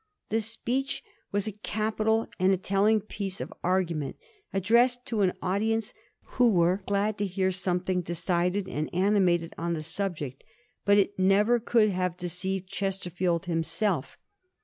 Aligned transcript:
The 0.29 0.41
speech 0.41 1.03
was 1.31 1.45
a 1.45 1.51
capital 1.51 2.27
and 2.39 2.51
a 2.51 2.57
telling 2.57 3.01
piece 3.01 3.39
of 3.39 3.53
argument 3.63 4.15
addressed 4.51 5.05
to 5.05 5.21
an 5.21 5.33
audience 5.43 5.93
who 6.37 6.49
were 6.49 6.81
glad 6.87 7.19
to 7.19 7.27
hear 7.27 7.51
something 7.51 8.01
decided 8.01 8.67
and 8.67 8.89
animated 8.95 9.53
on 9.59 9.73
the 9.73 9.83
subject; 9.83 10.43
but 10.85 10.97
it 10.97 11.19
never 11.19 11.59
could 11.59 11.89
have 11.91 12.17
deceived 12.17 12.67
Ches 12.67 12.97
terfield 12.97 13.45
himself. 13.45 14.17